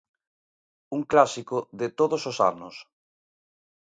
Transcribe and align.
Un 0.95 1.01
clásico 1.11 1.57
de 1.79 1.87
todos 1.99 2.21
os 2.31 2.37
anos. 2.51 2.75